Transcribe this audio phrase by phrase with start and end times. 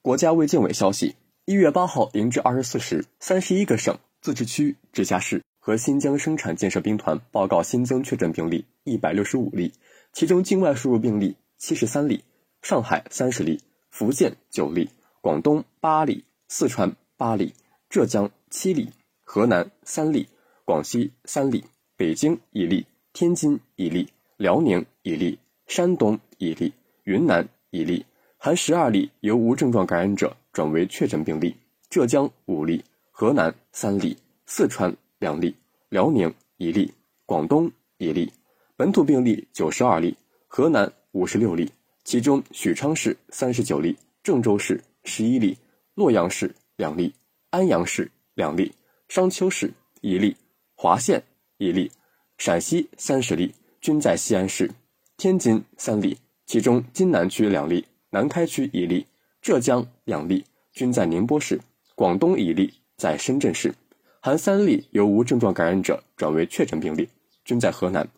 [0.00, 9.72] 国家卫健委消息，一月八号零至二十四时，三十一个省、自治区、直辖市和新疆生产建设兵团报告新增确诊病例一百六十五例，
[10.12, 12.22] 其中境外输入病例七十三例，
[12.62, 14.88] 上海三十例，福建九例，
[15.20, 17.52] 广东八例，四川八例，
[17.90, 18.88] 浙江七例，
[19.24, 20.28] 河南三例，
[20.64, 21.64] 广西三例，
[21.96, 26.72] 北京一例，天津一例，辽宁一例，山东一例，
[27.02, 28.06] 云南一例。
[28.40, 31.56] 含十二例由无症状感染者转为确诊病例，
[31.90, 34.16] 浙江五例，河南三例，
[34.46, 35.52] 四川两例，
[35.88, 36.94] 辽宁一例，
[37.26, 38.32] 广东一例。
[38.76, 40.16] 本土病例九十二例，
[40.46, 41.68] 河南五十六例，
[42.04, 45.58] 其中许昌市三十九例，郑州市十一例，
[45.94, 47.12] 洛阳市两例，
[47.50, 48.72] 安阳市两例，
[49.08, 49.68] 商丘市
[50.00, 50.36] 一例，
[50.76, 51.20] 华县
[51.56, 51.90] 一例，
[52.36, 54.70] 陕西三十例，均在西安市，
[55.16, 56.16] 天津三例，
[56.46, 57.84] 其中津南区两例。
[58.10, 59.06] 南开区一例，
[59.42, 61.58] 浙江两例，均在宁波市；
[61.94, 63.74] 广东一例在深圳市，
[64.20, 67.08] 含三例由无症状感染者转为确诊病例，
[67.44, 68.08] 均在河南。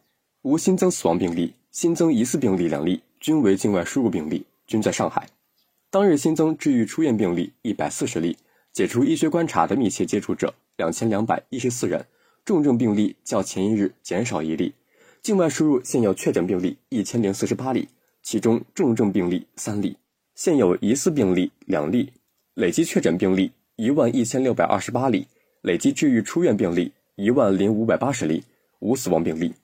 [0.43, 5.29] 无新增死亡病例，新增疑似病例两例，均为境外输入病例，均在上海。
[5.91, 8.37] 当日新增治愈出院病例一百四十例，
[8.73, 12.07] 解除医学观察的密切接触者两千两百一十四人，
[12.45, 14.73] 重症病例较前一日减少一例。
[15.21, 17.89] 境外输入现有确诊病例一千零四十八例。
[18.23, 19.97] 其中重症病例三例，
[20.35, 22.13] 现有疑似病例两例，
[22.55, 25.27] 累计确诊病例一万一千六百二十八例，
[25.63, 28.45] 累计治愈出院病例一万零五百八十例，
[28.81, 29.55] 无死亡病例。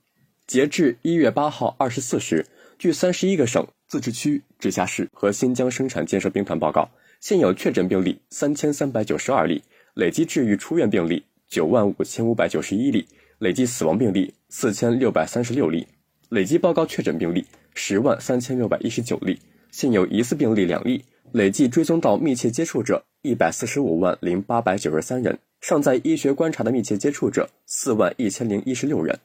[0.46, 2.46] 截至一月八号二十四时，
[2.78, 6.88] 据三十一个省、自治区、直辖市和新疆生产建设兵团报告，
[7.20, 9.62] 现有确诊病例三千三百九十二例，
[9.94, 13.06] 累计治愈出院病例九万五千五百九十一例，
[13.38, 15.86] 累计死亡病例四千六百三十六例，
[16.28, 17.46] 累计报告确诊病例。
[17.78, 19.38] 十万三千六百一十九例，
[19.70, 29.18] 现有疑似病例两例，累计追踪到密切接触者一百四十五万零八百九十三人，尚在医学观察的密切接触者四万一千零一十六人。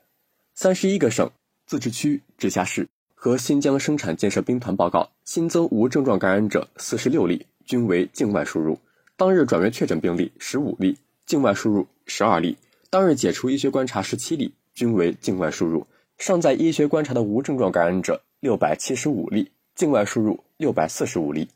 [0.53, 1.31] 三十一个省、
[1.66, 8.78] 自治区、直辖市和新疆生产建设兵团报告新增无症状感染者四十六例，均为境外输入。
[9.16, 12.58] 当日转为确诊病例十五例，境外输入十二例。
[12.90, 15.88] 当日解除医学观察十七例，均为境外输入。
[16.22, 18.22] 尚在医学观察的无症状感染者。
[18.42, 21.50] 六百七十五例境外输入，六百四十五例，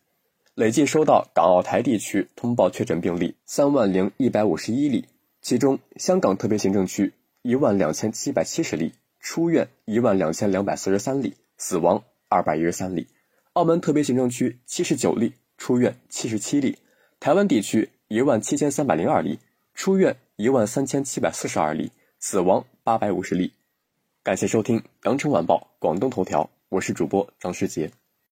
[0.55, 5.05] 累计收到港澳台地区通报确诊病例三万零一百五十一例，
[5.39, 13.05] 其中香港特别行政区一万两千七百七十例，出院一万两千两百四十三例，死亡二百一十三例；
[13.53, 16.75] 澳门特别行政区七十九例，出院七十七例；
[17.19, 19.37] 台湾地区一万七千三百零二例，
[19.75, 23.53] 出院一万三千七百四十二例，死亡八百五十例。
[24.25, 26.43] 感谢收听《羊城晚报·广东头条》。
[26.69, 27.91] 我是主播张世杰。